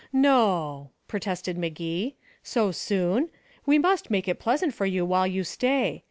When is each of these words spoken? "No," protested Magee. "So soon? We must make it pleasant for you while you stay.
"No," 0.11 0.89
protested 1.07 1.59
Magee. 1.59 2.15
"So 2.41 2.71
soon? 2.71 3.29
We 3.67 3.77
must 3.77 4.09
make 4.09 4.27
it 4.27 4.39
pleasant 4.39 4.73
for 4.73 4.87
you 4.87 5.05
while 5.05 5.27
you 5.27 5.43
stay. 5.43 5.99